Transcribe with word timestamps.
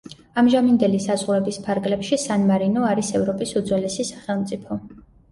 ამჟამინდელი 0.41 1.01
საზღვრების 1.01 1.59
ფარგლებში 1.67 2.17
სან-მარინო 2.21 2.85
არის 2.93 3.11
ევროპის 3.19 3.53
უძველესი 3.61 4.07
სახელმწიფო. 4.09 4.79